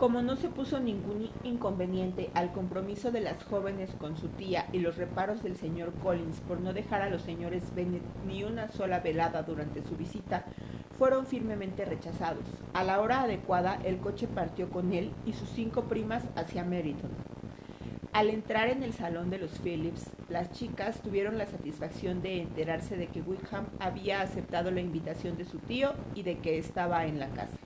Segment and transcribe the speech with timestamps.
[0.00, 4.78] Como no se puso ningún inconveniente al compromiso de las jóvenes con su tía y
[4.78, 9.00] los reparos del señor Collins por no dejar a los señores Bennet ni una sola
[9.00, 10.46] velada durante su visita,
[10.96, 12.46] fueron firmemente rechazados.
[12.72, 17.10] A la hora adecuada, el coche partió con él y sus cinco primas hacia Meriton.
[18.14, 22.96] Al entrar en el salón de los Phillips, las chicas tuvieron la satisfacción de enterarse
[22.96, 27.18] de que Wickham había aceptado la invitación de su tío y de que estaba en
[27.18, 27.59] la casa.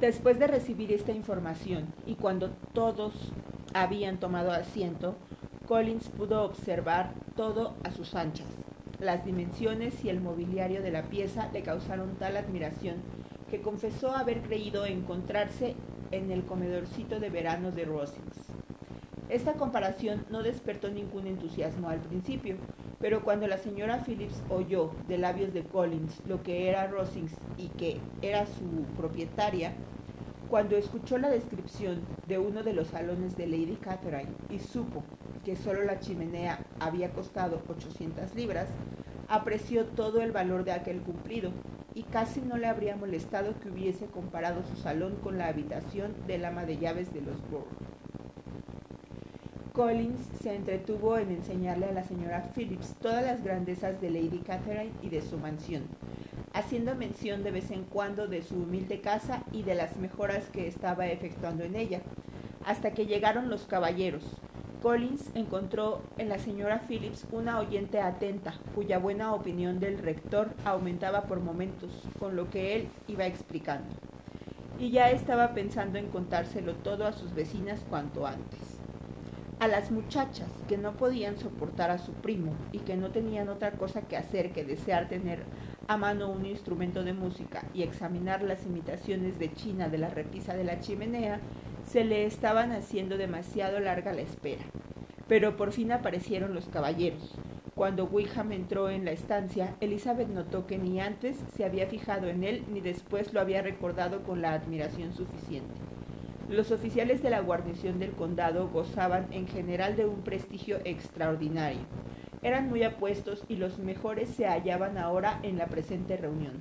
[0.00, 3.14] Después de recibir esta información y cuando todos
[3.72, 5.16] habían tomado asiento,
[5.66, 8.46] Collins pudo observar todo a sus anchas.
[9.00, 12.96] Las dimensiones y el mobiliario de la pieza le causaron tal admiración
[13.50, 15.74] que confesó haber creído encontrarse
[16.10, 18.36] en el comedorcito de verano de Rosings.
[19.30, 22.56] Esta comparación no despertó ningún entusiasmo al principio,
[23.00, 27.68] pero cuando la señora Phillips oyó de labios de Collins lo que era Rosings y
[27.68, 29.72] que era su propietaria,
[30.48, 35.02] cuando escuchó la descripción de uno de los salones de Lady Catherine y supo
[35.44, 38.68] que solo la chimenea había costado 800 libras,
[39.28, 41.50] apreció todo el valor de aquel cumplido
[41.94, 46.44] y casi no le habría molestado que hubiese comparado su salón con la habitación del
[46.44, 47.66] ama de llaves de los Bourne.
[49.76, 54.92] Collins se entretuvo en enseñarle a la señora Phillips todas las grandezas de Lady Catherine
[55.02, 55.82] y de su mansión,
[56.54, 60.66] haciendo mención de vez en cuando de su humilde casa y de las mejoras que
[60.66, 62.00] estaba efectuando en ella,
[62.64, 64.22] hasta que llegaron los caballeros.
[64.80, 71.24] Collins encontró en la señora Phillips una oyente atenta, cuya buena opinión del rector aumentaba
[71.24, 73.88] por momentos con lo que él iba explicando,
[74.80, 78.75] y ya estaba pensando en contárselo todo a sus vecinas cuanto antes.
[79.66, 83.72] A las muchachas que no podían soportar a su primo y que no tenían otra
[83.72, 85.40] cosa que hacer que desear tener
[85.88, 90.54] a mano un instrumento de música y examinar las imitaciones de China de la repisa
[90.54, 91.40] de la chimenea,
[91.84, 94.62] se le estaban haciendo demasiado larga la espera.
[95.26, 97.34] Pero por fin aparecieron los caballeros.
[97.74, 102.44] Cuando Wickham entró en la estancia, Elizabeth notó que ni antes se había fijado en
[102.44, 105.74] él ni después lo había recordado con la admiración suficiente.
[106.48, 111.80] Los oficiales de la guarnición del condado gozaban en general de un prestigio extraordinario.
[112.40, 116.54] Eran muy apuestos y los mejores se hallaban ahora en la presente reunión.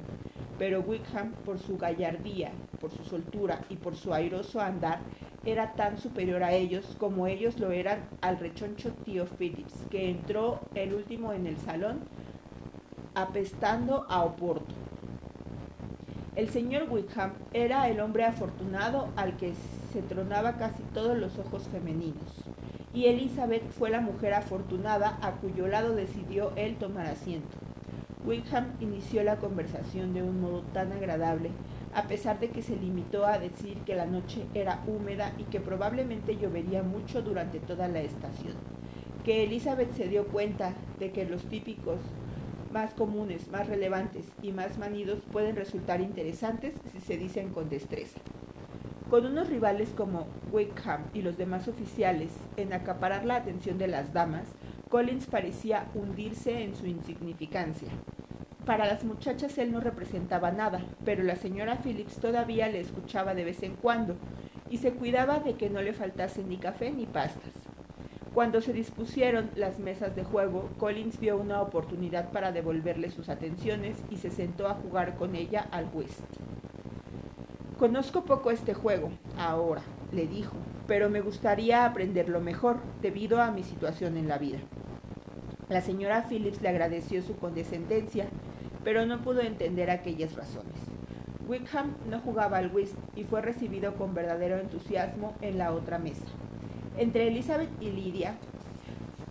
[0.58, 2.52] Pero Wickham, por su gallardía,
[2.82, 5.00] por su soltura y por su airoso andar,
[5.46, 10.62] era tan superior a ellos como ellos lo eran al rechoncho tío Phillips, que entró
[10.74, 12.00] el último en el salón
[13.14, 14.74] apestando a Oporto.
[16.36, 19.54] El señor Wickham era el hombre afortunado al que
[19.96, 22.44] se tronaba casi todos los ojos femeninos,
[22.94, 27.56] y Elizabeth fue la mujer afortunada a cuyo lado decidió él tomar asiento.
[28.26, 31.50] Wickham inició la conversación de un modo tan agradable,
[31.94, 35.62] a pesar de que se limitó a decir que la noche era húmeda y que
[35.62, 38.56] probablemente llovería mucho durante toda la estación,
[39.24, 42.00] que Elizabeth se dio cuenta de que los típicos
[42.74, 48.20] más comunes, más relevantes y más manidos pueden resultar interesantes si se dicen con destreza.
[49.10, 54.14] Con unos rivales como Wickham y los demás oficiales en acaparar la atención de las
[54.14, 54.48] damas,
[54.90, 57.90] Collins parecía hundirse en su insignificancia.
[58.66, 63.44] Para las muchachas él no representaba nada, pero la señora Phillips todavía le escuchaba de
[63.44, 64.16] vez en cuando
[64.72, 67.54] y se cuidaba de que no le faltase ni café ni pastas.
[68.34, 73.98] Cuando se dispusieron las mesas de juego, Collins vio una oportunidad para devolverle sus atenciones
[74.10, 76.24] y se sentó a jugar con ella al whist.
[77.78, 79.82] Conozco poco este juego, ahora,
[80.12, 80.56] le dijo,
[80.88, 84.60] pero me gustaría aprenderlo mejor debido a mi situación en la vida.
[85.70, 88.28] La señora Phillips le agradeció su condescendencia,
[88.84, 90.76] pero no pudo entender aquellas razones.
[91.48, 96.26] Wickham no jugaba al whist y fue recibido con verdadero entusiasmo en la otra mesa
[96.98, 98.36] entre Elizabeth y Lidia,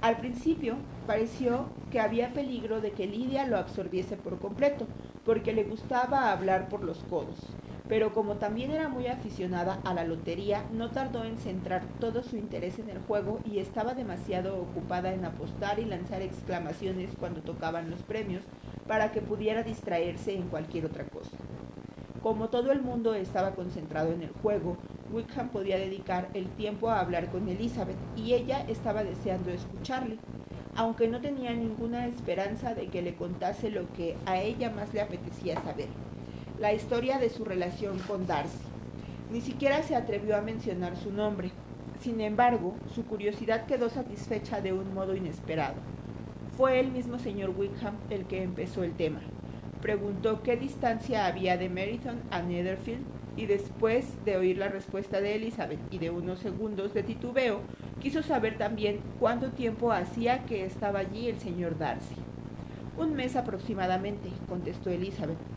[0.00, 0.76] al principio
[1.06, 4.86] pareció que había peligro de que Lidia lo absorbiese por completo,
[5.24, 7.38] porque le gustaba hablar por los codos.
[7.86, 12.36] Pero como también era muy aficionada a la lotería, no tardó en centrar todo su
[12.36, 17.90] interés en el juego y estaba demasiado ocupada en apostar y lanzar exclamaciones cuando tocaban
[17.90, 18.42] los premios
[18.88, 21.36] para que pudiera distraerse en cualquier otra cosa.
[22.22, 24.78] Como todo el mundo estaba concentrado en el juego,
[25.12, 30.16] Wickham podía dedicar el tiempo a hablar con Elizabeth y ella estaba deseando escucharle,
[30.74, 35.02] aunque no tenía ninguna esperanza de que le contase lo que a ella más le
[35.02, 35.88] apetecía saber,
[36.58, 38.58] la historia de su relación con Darcy.
[39.32, 41.50] Ni siquiera se atrevió a mencionar su nombre.
[42.00, 45.74] Sin embargo, su curiosidad quedó satisfecha de un modo inesperado.
[46.56, 49.20] Fue el mismo señor Wickham el que empezó el tema.
[49.80, 53.04] Preguntó qué distancia había de Meryton a Netherfield
[53.36, 57.60] y después de oír la respuesta de Elizabeth y de unos segundos de titubeo,
[58.00, 62.14] quiso saber también cuánto tiempo hacía que estaba allí el señor Darcy.
[62.96, 65.53] Un mes aproximadamente, contestó Elizabeth.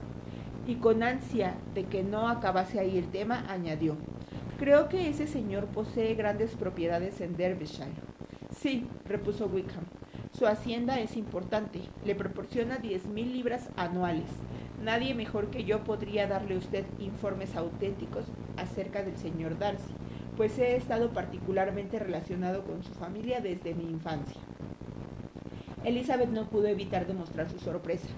[0.68, 3.96] Y con ansia de que no acabase ahí el tema, añadió,
[4.60, 7.94] creo que ese señor posee grandes propiedades en Derbyshire.
[8.54, 9.86] Sí, repuso Wickham,
[10.38, 14.30] su hacienda es importante, le proporciona diez mil libras anuales.
[14.84, 18.26] Nadie mejor que yo podría darle a usted informes auténticos
[18.58, 19.94] acerca del señor Darcy,
[20.36, 24.42] pues he estado particularmente relacionado con su familia desde mi infancia.
[25.86, 28.10] Elizabeth no pudo evitar demostrar su sorpresa.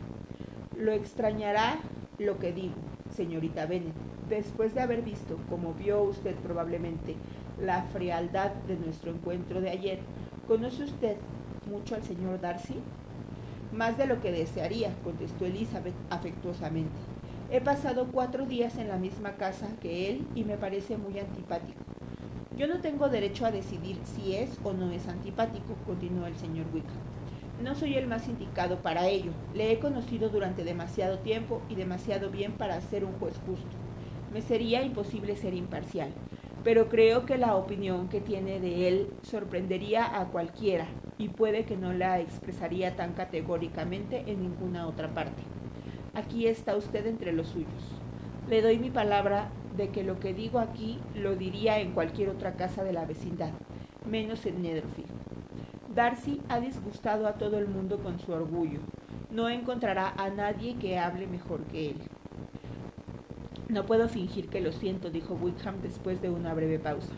[0.75, 1.78] Lo extrañará
[2.19, 2.75] lo que digo,
[3.16, 3.94] señorita Bennet,
[4.27, 7.16] después de haber visto, como vio usted probablemente,
[7.62, 10.00] la frialdad de nuestro encuentro de ayer.
[10.48, 11.18] ¿Conoce usted
[11.69, 12.75] mucho al señor Darcy?
[13.71, 16.98] Más de lo que desearía, contestó Elizabeth afectuosamente.
[17.51, 21.80] He pasado cuatro días en la misma casa que él y me parece muy antipático.
[22.57, 26.65] Yo no tengo derecho a decidir si es o no es antipático, continuó el señor
[26.74, 27.08] Wickham.
[27.63, 29.31] No soy el más indicado para ello.
[29.53, 33.67] Le he conocido durante demasiado tiempo y demasiado bien para ser un juez justo.
[34.33, 36.13] Me sería imposible ser imparcial,
[36.63, 40.85] pero creo que la opinión que tiene de él sorprendería a cualquiera
[41.17, 45.44] y puede que no la expresaría tan categóricamente en ninguna otra parte.
[46.13, 47.67] Aquí está usted entre los suyos.
[48.47, 52.53] Le doy mi palabra de que lo que digo aquí lo diría en cualquier otra
[52.53, 53.51] casa de la vecindad,
[54.05, 55.28] menos en Netherfield.
[55.95, 58.80] Darcy ha disgustado a todo el mundo con su orgullo.
[59.31, 61.95] No encontrará a nadie que hable mejor que él.
[63.69, 67.12] No puedo fingir que lo siento, dijo Wickham después de una breve pausa.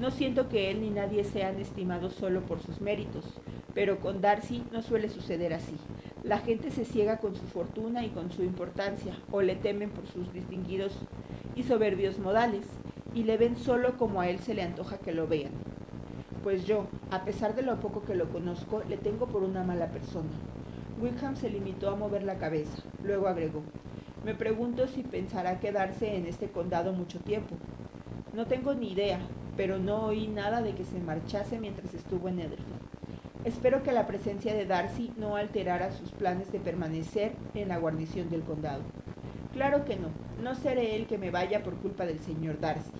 [0.00, 3.26] No siento que él ni nadie sean estimados solo por sus méritos,
[3.74, 5.76] pero con Darcy no suele suceder así.
[6.22, 10.06] La gente se ciega con su fortuna y con su importancia, o le temen por
[10.06, 10.94] sus distinguidos
[11.54, 12.64] y soberbios modales,
[13.14, 15.67] y le ven solo como a él se le antoja que lo vean
[16.48, 19.88] pues yo, a pesar de lo poco que lo conozco, le tengo por una mala
[19.88, 20.30] persona.
[20.98, 22.82] Wickham se limitó a mover la cabeza.
[23.04, 23.60] Luego agregó,
[24.24, 27.54] me pregunto si pensará quedarse en este condado mucho tiempo.
[28.32, 29.18] No tengo ni idea,
[29.58, 32.80] pero no oí nada de que se marchase mientras estuvo en Netherfield.
[33.44, 38.30] Espero que la presencia de Darcy no alterara sus planes de permanecer en la guarnición
[38.30, 38.84] del condado.
[39.52, 40.08] Claro que no,
[40.42, 42.90] no seré el que me vaya por culpa del señor Darcy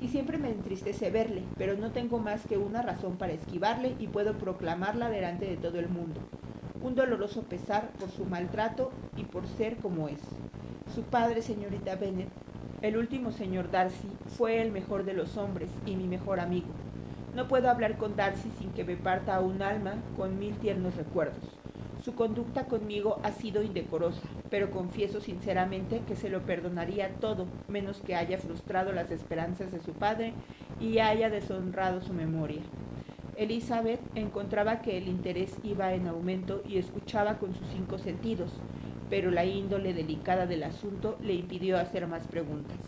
[0.00, 4.08] y siempre me entristece verle, pero no tengo más que una razón para esquivarle y
[4.08, 6.20] puedo proclamarla delante de todo el mundo.
[6.82, 10.20] Un doloroso pesar por su maltrato y por ser como es.
[10.94, 12.28] Su padre, señorita Bennet,
[12.82, 16.68] el último señor Darcy, fue el mejor de los hombres y mi mejor amigo.
[17.34, 21.44] No puedo hablar con Darcy sin que me parta un alma con mil tiernos recuerdos.
[22.06, 28.00] Su conducta conmigo ha sido indecorosa, pero confieso sinceramente que se lo perdonaría todo, menos
[28.00, 30.32] que haya frustrado las esperanzas de su padre
[30.80, 32.60] y haya deshonrado su memoria.
[33.36, 38.52] Elizabeth encontraba que el interés iba en aumento y escuchaba con sus cinco sentidos,
[39.10, 42.78] pero la índole delicada del asunto le impidió hacer más preguntas.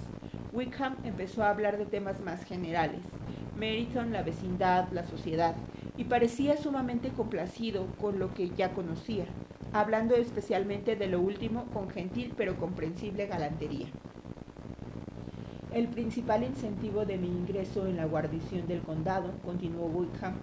[0.53, 3.03] Wickham empezó a hablar de temas más generales,
[3.57, 5.57] Meriton, la vecindad, la sociedad,
[5.99, 9.27] y parecía sumamente complacido con lo que ya conocía,
[9.73, 13.89] hablando especialmente de lo último con gentil pero comprensible galantería.
[15.75, 20.35] El principal incentivo de mi ingreso en la guarnición del condado, continuó Wickham,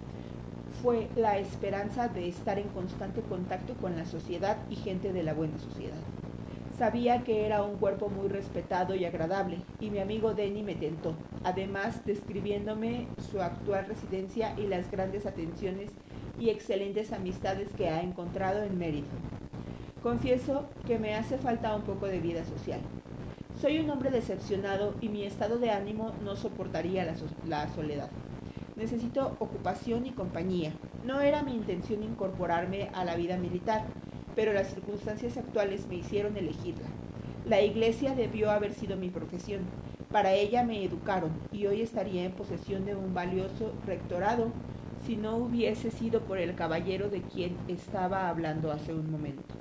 [0.83, 5.33] fue la esperanza de estar en constante contacto con la sociedad y gente de la
[5.33, 6.14] buena sociedad.
[6.77, 11.15] Sabía que era un cuerpo muy respetado y agradable, y mi amigo Denny me tentó,
[11.45, 15.91] además describiéndome su actual residencia y las grandes atenciones
[16.37, 19.07] y excelentes amistades que ha encontrado en Mérida.
[20.03, 22.81] Confieso que me hace falta un poco de vida social.
[23.61, 27.13] Soy un hombre decepcionado y mi estado de ánimo no soportaría la,
[27.47, 28.09] la soledad.
[28.75, 30.73] Necesito ocupación y compañía.
[31.05, 33.85] No era mi intención incorporarme a la vida militar,
[34.35, 36.87] pero las circunstancias actuales me hicieron elegirla.
[37.45, 39.61] La iglesia debió haber sido mi profesión.
[40.11, 44.51] Para ella me educaron y hoy estaría en posesión de un valioso rectorado
[45.05, 49.53] si no hubiese sido por el caballero de quien estaba hablando hace un momento.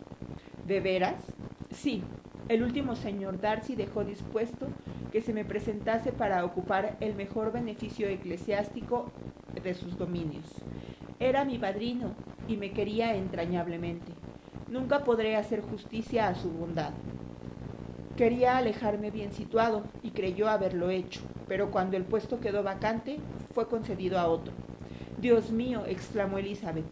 [0.66, 1.22] ¿De veras?
[1.70, 2.02] Sí,
[2.48, 4.68] el último señor Darcy dejó dispuesto
[5.12, 9.12] que se me presentase para ocupar el mejor beneficio eclesiástico
[9.62, 10.46] de sus dominios.
[11.20, 12.14] Era mi padrino
[12.48, 14.13] y me quería entrañablemente.
[14.74, 16.90] Nunca podré hacer justicia a su bondad.
[18.16, 23.20] Quería alejarme bien situado y creyó haberlo hecho, pero cuando el puesto quedó vacante,
[23.54, 24.52] fue concedido a otro.
[25.16, 26.86] Dios mío, exclamó Elizabeth,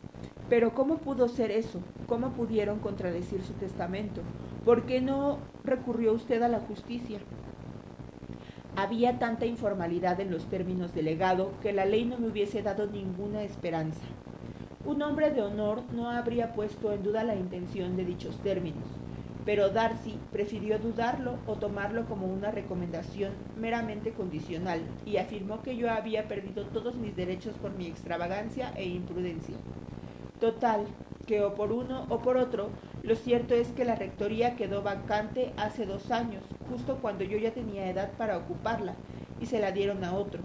[0.49, 1.81] pero ¿cómo pudo ser eso?
[2.07, 4.21] ¿Cómo pudieron contradecir su testamento?
[4.65, 7.19] ¿Por qué no recurrió usted a la justicia?
[8.77, 12.87] Había tanta informalidad en los términos del legado que la ley no me hubiese dado
[12.87, 14.05] ninguna esperanza.
[14.93, 18.85] Un hombre de honor no habría puesto en duda la intención de dichos términos,
[19.47, 25.91] pero Darcy prefirió dudarlo o tomarlo como una recomendación meramente condicional y afirmó que yo
[25.91, 29.57] había perdido todos mis derechos por mi extravagancia e imprudencia.
[30.39, 30.85] Total,
[31.27, 32.69] que o por uno o por otro,
[33.03, 37.53] lo cierto es que la rectoría quedó vacante hace dos años, justo cuando yo ya
[37.53, 38.95] tenía edad para ocuparla,
[39.41, 40.43] y se la dieron a otro.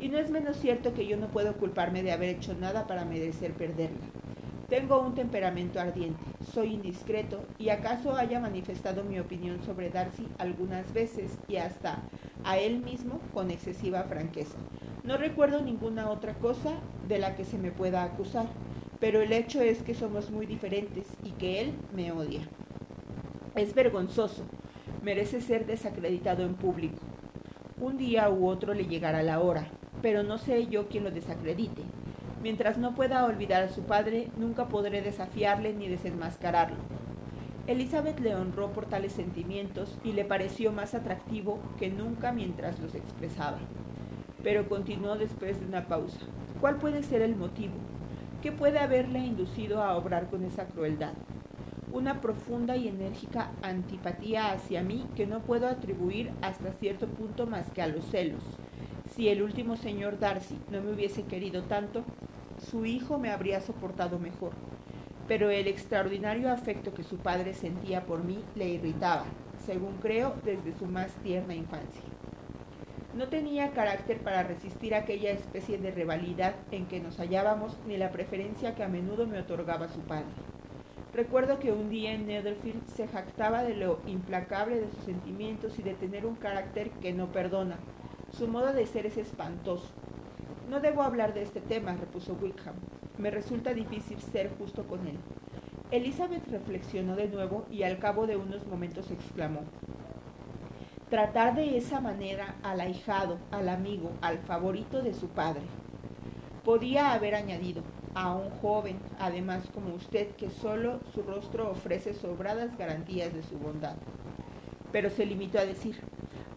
[0.00, 3.04] Y no es menos cierto que yo no puedo culparme de haber hecho nada para
[3.04, 3.98] merecer perderla.
[4.68, 6.18] Tengo un temperamento ardiente,
[6.52, 12.02] soy indiscreto y acaso haya manifestado mi opinión sobre Darcy algunas veces y hasta
[12.44, 14.56] a él mismo con excesiva franqueza.
[15.04, 16.72] No recuerdo ninguna otra cosa
[17.06, 18.46] de la que se me pueda acusar,
[19.00, 22.40] pero el hecho es que somos muy diferentes y que él me odia.
[23.54, 24.44] Es vergonzoso,
[25.02, 27.00] merece ser desacreditado en público.
[27.78, 29.68] Un día u otro le llegará la hora,
[30.04, 31.80] pero no sé yo quién lo desacredite.
[32.42, 36.76] Mientras no pueda olvidar a su padre, nunca podré desafiarle ni desenmascararlo.
[37.66, 42.94] Elizabeth le honró por tales sentimientos y le pareció más atractivo que nunca mientras los
[42.94, 43.56] expresaba.
[44.42, 46.20] Pero continuó después de una pausa.
[46.60, 47.72] ¿Cuál puede ser el motivo?
[48.42, 51.14] ¿Qué puede haberle inducido a obrar con esa crueldad?
[51.94, 57.70] Una profunda y enérgica antipatía hacia mí que no puedo atribuir hasta cierto punto más
[57.70, 58.42] que a los celos.
[59.14, 62.02] Si el último señor Darcy no me hubiese querido tanto,
[62.68, 64.50] su hijo me habría soportado mejor,
[65.28, 69.24] pero el extraordinario afecto que su padre sentía por mí le irritaba,
[69.64, 72.02] según creo, desde su más tierna infancia.
[73.16, 78.10] No tenía carácter para resistir aquella especie de rivalidad en que nos hallábamos ni la
[78.10, 80.26] preferencia que a menudo me otorgaba su padre.
[81.12, 85.82] Recuerdo que un día en Netherfield se jactaba de lo implacable de sus sentimientos y
[85.82, 87.78] de tener un carácter que no perdona.
[88.36, 89.86] Su modo de ser es espantoso.
[90.68, 92.74] No debo hablar de este tema, repuso Wickham.
[93.16, 95.16] Me resulta difícil ser justo con él.
[95.92, 99.60] Elizabeth reflexionó de nuevo y al cabo de unos momentos exclamó
[101.10, 105.62] Tratar de esa manera al ahijado, al amigo, al favorito de su padre.
[106.64, 107.84] Podía haber añadido
[108.16, 113.58] a un joven, además como usted, que solo su rostro ofrece sobradas garantías de su
[113.58, 113.94] bondad.
[114.90, 116.00] Pero se limitó a decir,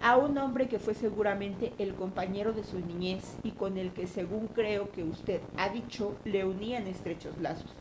[0.01, 4.07] a un hombre que fue seguramente el compañero de su niñez y con el que,
[4.07, 7.71] según creo que usted ha dicho, le unían estrechos lazos.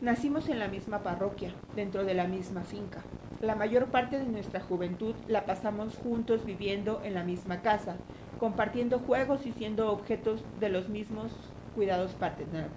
[0.00, 3.02] Nacimos en la misma parroquia, dentro de la misma finca.
[3.40, 7.96] La mayor parte de nuestra juventud la pasamos juntos viviendo en la misma casa,
[8.38, 11.32] compartiendo juegos y siendo objetos de los mismos
[11.74, 12.14] cuidados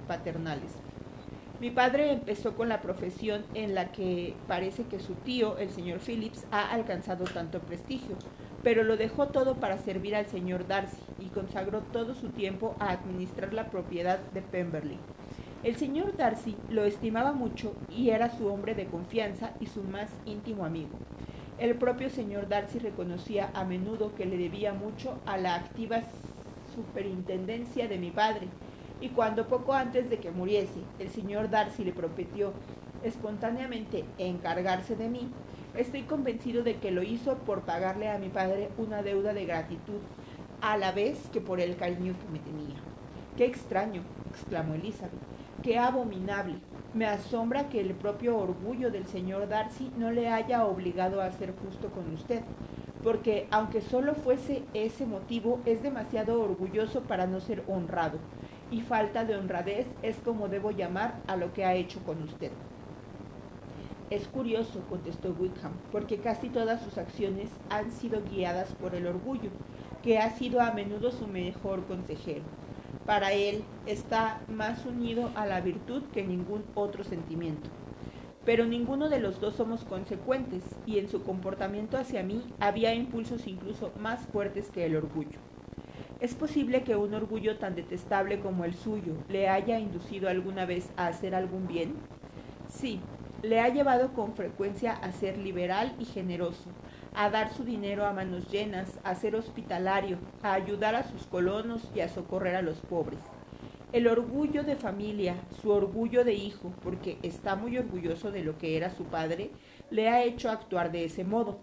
[0.08, 0.72] paternales.
[1.60, 6.00] Mi padre empezó con la profesión en la que parece que su tío, el señor
[6.00, 8.16] Phillips, ha alcanzado tanto prestigio,
[8.64, 12.92] pero lo dejó todo para servir al señor Darcy y consagró todo su tiempo a
[12.92, 14.98] administrar la propiedad de Pemberley.
[15.62, 20.10] El señor Darcy lo estimaba mucho y era su hombre de confianza y su más
[20.26, 20.98] íntimo amigo.
[21.58, 26.04] El propio señor Darcy reconocía a menudo que le debía mucho a la activa
[26.74, 28.48] superintendencia de mi padre,
[29.02, 32.54] y cuando poco antes de que muriese el señor Darcy le prometió
[33.04, 35.30] espontáneamente encargarse de mí,
[35.76, 40.00] estoy convencido de que lo hizo por pagarle a mi padre una deuda de gratitud,
[40.62, 42.76] a la vez que por el cariño que me tenía.
[43.38, 44.02] ¡Qué extraño!
[44.30, 45.22] exclamó Elizabeth.
[45.64, 46.56] ¡Qué abominable!
[46.94, 51.54] Me asombra que el propio orgullo del señor Darcy no le haya obligado a ser
[51.56, 52.42] justo con usted,
[53.04, 58.20] porque aunque solo fuese ese motivo, es demasiado orgulloso para no ser honrado
[58.72, 62.52] y falta de honradez es como debo llamar a lo que ha hecho con usted.
[64.10, 69.52] Es curioso, contestó Wickham, porque casi todas sus acciones han sido guiadas por el orgullo,
[70.02, 72.44] que ha sido a menudo su mejor consejero.
[73.06, 77.70] Para él está más unido a la virtud que ningún otro sentimiento.
[78.46, 83.46] Pero ninguno de los dos somos consecuentes, y en su comportamiento hacia mí había impulsos
[83.46, 85.38] incluso más fuertes que el orgullo.
[86.20, 90.92] ¿Es posible que un orgullo tan detestable como el suyo le haya inducido alguna vez
[90.98, 91.94] a hacer algún bien?
[92.68, 93.00] Sí,
[93.42, 96.72] le ha llevado con frecuencia a ser liberal y generoso,
[97.16, 101.90] a dar su dinero a manos llenas, a ser hospitalario, a ayudar a sus colonos
[101.96, 103.20] y a socorrer a los pobres.
[103.94, 108.76] El orgullo de familia, su orgullo de hijo, porque está muy orgulloso de lo que
[108.76, 109.52] era su padre,
[109.90, 111.62] le ha hecho actuar de ese modo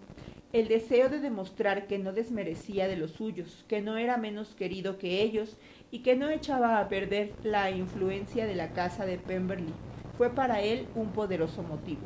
[0.59, 4.97] el deseo de demostrar que no desmerecía de los suyos, que no era menos querido
[4.97, 5.55] que ellos
[5.91, 9.71] y que no echaba a perder la influencia de la casa de Pemberley,
[10.17, 12.01] fue para él un poderoso motivo.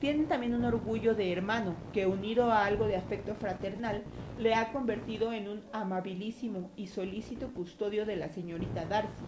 [0.00, 4.02] Tienen también un orgullo de hermano, que unido a algo de afecto fraternal,
[4.38, 9.24] le ha convertido en un amabilísimo y solícito custodio de la señorita Darcy,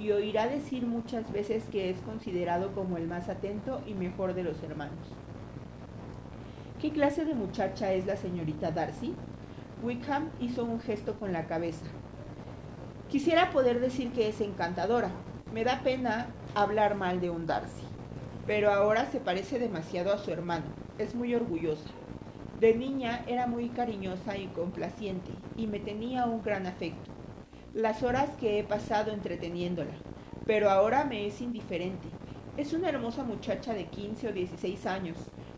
[0.00, 4.42] y oirá decir muchas veces que es considerado como el más atento y mejor de
[4.42, 5.21] los hermanos.
[6.82, 9.14] ¿Qué clase de muchacha es la señorita Darcy?
[9.84, 11.86] Wickham hizo un gesto con la cabeza.
[13.08, 15.12] Quisiera poder decir que es encantadora.
[15.54, 17.84] Me da pena hablar mal de un Darcy.
[18.48, 20.64] Pero ahora se parece demasiado a su hermano.
[20.98, 21.88] Es muy orgullosa.
[22.58, 27.12] De niña era muy cariñosa y complaciente y me tenía un gran afecto
[27.74, 29.94] las horas que he pasado entreteniéndola,
[30.44, 32.06] pero ahora me es indiferente.
[32.58, 35.16] Es una hermosa muchacha de 15 o 16 años,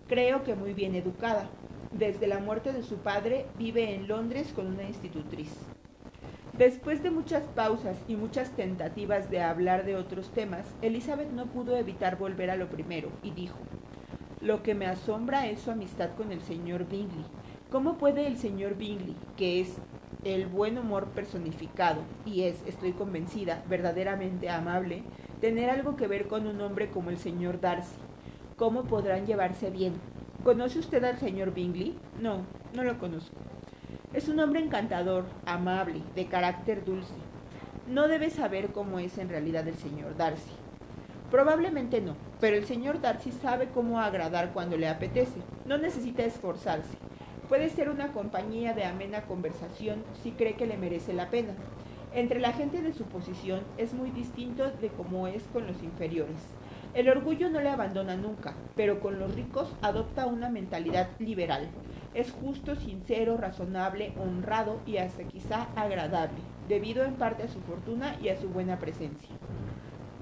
[0.08, 1.48] creo que muy bien educada.
[1.92, 5.50] Desde la muerte de su padre vive en Londres con una institutriz.
[6.56, 11.76] Después de muchas pausas y muchas tentativas de hablar de otros temas, Elizabeth no pudo
[11.76, 13.58] evitar volver a lo primero y dijo,
[14.40, 17.24] Lo que me asombra es su amistad con el señor Bingley.
[17.70, 19.78] ¿Cómo puede el señor Bingley, que es
[20.24, 25.02] el buen humor personificado y es, estoy convencida, verdaderamente amable,
[25.40, 27.96] tener algo que ver con un hombre como el señor Darcy.
[28.56, 29.94] ¿Cómo podrán llevarse bien?
[30.44, 31.98] ¿Conoce usted al señor Bingley?
[32.20, 32.42] No,
[32.72, 33.34] no lo conozco.
[34.12, 37.14] Es un hombre encantador, amable, de carácter dulce.
[37.88, 40.52] No debe saber cómo es en realidad el señor Darcy.
[41.32, 45.40] Probablemente no, pero el señor Darcy sabe cómo agradar cuando le apetece.
[45.66, 46.96] No necesita esforzarse.
[47.48, 51.54] Puede ser una compañía de amena conversación si cree que le merece la pena.
[52.14, 56.38] Entre la gente de su posición es muy distinto de cómo es con los inferiores.
[56.94, 61.68] El orgullo no le abandona nunca, pero con los ricos adopta una mentalidad liberal.
[62.14, 68.14] Es justo, sincero, razonable, honrado y hasta quizá agradable, debido en parte a su fortuna
[68.22, 69.30] y a su buena presencia.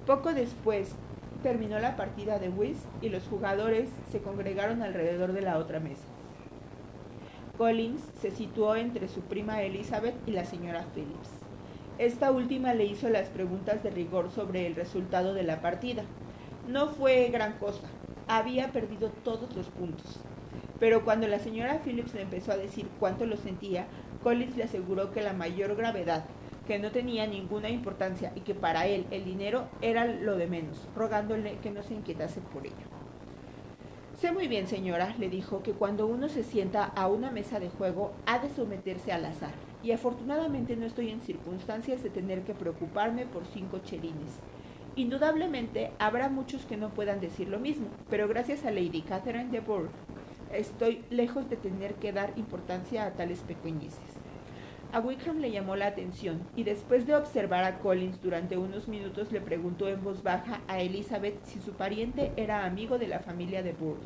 [0.06, 0.94] Poco después
[1.42, 6.06] terminó la partida de whist y los jugadores se congregaron alrededor de la otra mesa.
[7.58, 11.28] Collins se situó entre su prima Elizabeth y la señora Phillips.
[11.98, 16.04] Esta última le hizo las preguntas de rigor sobre el resultado de la partida.
[16.68, 17.88] No fue gran cosa,
[18.28, 20.20] había perdido todos los puntos.
[20.78, 23.86] Pero cuando la señora Phillips le empezó a decir cuánto lo sentía,
[24.22, 26.24] Collins le aseguró que la mayor gravedad,
[26.66, 30.86] que no tenía ninguna importancia y que para él el dinero era lo de menos,
[30.94, 32.76] rogándole que no se inquietase por ello.
[34.20, 37.70] Sé muy bien, señora, le dijo, que cuando uno se sienta a una mesa de
[37.70, 42.54] juego ha de someterse al azar, y afortunadamente no estoy en circunstancias de tener que
[42.54, 44.38] preocuparme por cinco chelines.
[44.94, 49.60] Indudablemente habrá muchos que no puedan decir lo mismo, pero gracias a Lady Catherine de
[49.60, 49.90] Bourgh
[50.52, 54.20] estoy lejos de tener que dar importancia a tales pequeñeces.
[54.92, 59.32] A Wickham le llamó la atención y después de observar a Collins durante unos minutos
[59.32, 63.62] le preguntó en voz baja a Elizabeth si su pariente era amigo de la familia
[63.62, 64.02] de Bourgh.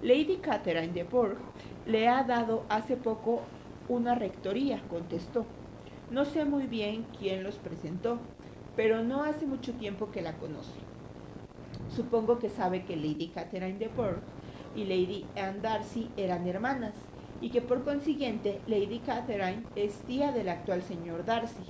[0.00, 1.36] Lady Catherine de Bourgh
[1.84, 3.42] le ha dado hace poco
[3.90, 5.44] una rectoría, contestó.
[6.10, 8.18] No sé muy bien quién los presentó,
[8.76, 10.78] pero no hace mucho tiempo que la conoce.
[11.94, 14.22] Supongo que sabe que Lady Catherine de Bourgh
[14.74, 16.94] y Lady Anne Darcy eran hermanas
[17.40, 21.64] y que por consiguiente Lady Catherine es tía del actual señor Darcy.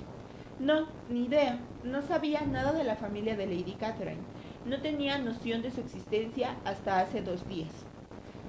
[0.59, 4.21] No, ni idea, no sabía nada de la familia de Lady Catherine,
[4.65, 7.71] no tenía noción de su existencia hasta hace dos días.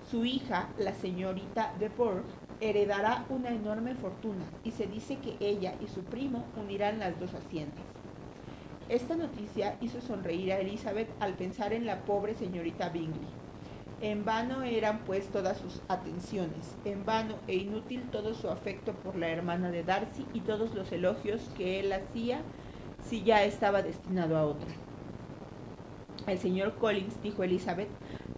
[0.08, 2.24] Su hija, la señorita de Bourgh,
[2.60, 7.34] heredará una enorme fortuna y se dice que ella y su primo unirán las dos
[7.34, 8.03] haciendas.
[8.90, 13.28] Esta noticia hizo sonreír a Elizabeth al pensar en la pobre señorita Bingley.
[14.02, 19.16] En vano eran pues todas sus atenciones, en vano e inútil todo su afecto por
[19.16, 22.42] la hermana de Darcy y todos los elogios que él hacía
[23.08, 24.68] si ya estaba destinado a otra.
[26.26, 27.88] El señor Collins, dijo Elizabeth,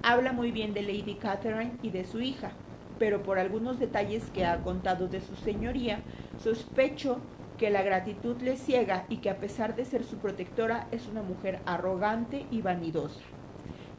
[0.05, 2.53] habla muy bien de Lady Catherine y de su hija,
[3.01, 6.03] pero por algunos detalles que ha contado de su señoría,
[6.39, 7.21] sospecho
[7.59, 11.23] que la gratitud le ciega y que a pesar de ser su protectora es una
[11.23, 13.21] mujer arrogante y vanidosa.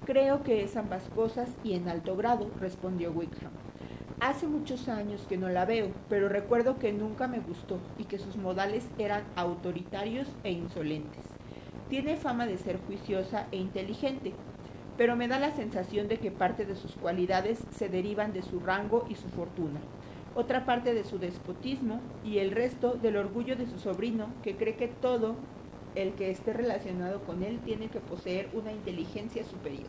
[0.05, 3.51] Creo que es ambas cosas y en alto grado, respondió Wickham.
[4.19, 8.17] Hace muchos años que no la veo, pero recuerdo que nunca me gustó y que
[8.17, 11.23] sus modales eran autoritarios e insolentes.
[11.89, 14.33] Tiene fama de ser juiciosa e inteligente,
[14.97, 18.59] pero me da la sensación de que parte de sus cualidades se derivan de su
[18.59, 19.79] rango y su fortuna,
[20.37, 24.75] otra parte de su despotismo y el resto del orgullo de su sobrino, que cree
[24.75, 25.35] que todo
[25.95, 29.87] el que esté relacionado con él tiene que poseer una inteligencia superior.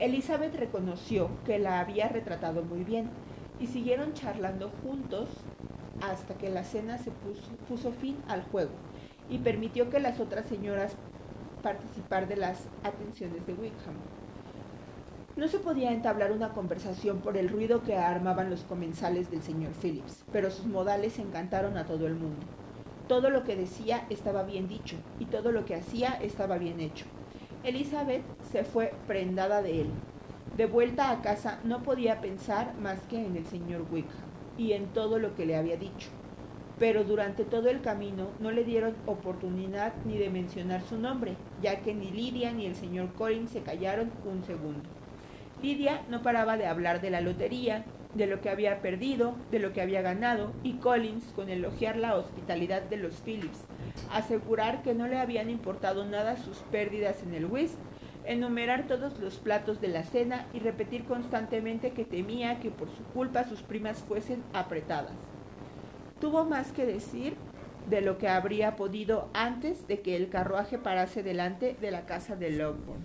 [0.00, 3.08] Elizabeth reconoció que la había retratado muy bien
[3.60, 5.28] y siguieron charlando juntos
[6.02, 7.12] hasta que la cena se
[7.68, 8.72] puso, fin al juego
[9.30, 10.96] y permitió que las otras señoras
[11.62, 13.94] participar de las atenciones de Wickham.
[15.36, 19.72] No se podía entablar una conversación por el ruido que armaban los comensales del señor
[19.82, 22.46] Phillips, pero sus modales encantaron a todo el mundo.
[23.06, 27.04] Todo lo que decía estaba bien dicho y todo lo que hacía estaba bien hecho.
[27.64, 29.90] Elizabeth se fue prendada de él.
[30.56, 34.16] De vuelta a casa no podía pensar más que en el señor Wickham
[34.56, 36.08] y en todo lo que le había dicho.
[36.78, 41.80] Pero durante todo el camino no le dieron oportunidad ni de mencionar su nombre, ya
[41.80, 44.88] que ni Lidia ni el señor Collins se callaron un segundo.
[45.62, 49.72] Lidia no paraba de hablar de la lotería, de lo que había perdido, de lo
[49.72, 53.64] que había ganado, y Collins con elogiar la hospitalidad de los Phillips,
[54.12, 57.78] asegurar que no le habían importado nada sus pérdidas en el whist,
[58.24, 63.04] enumerar todos los platos de la cena y repetir constantemente que temía que por su
[63.04, 65.12] culpa sus primas fuesen apretadas.
[66.20, 67.36] Tuvo más que decir
[67.88, 72.34] de lo que habría podido antes de que el carruaje parase delante de la casa
[72.34, 73.04] de Lockbourne.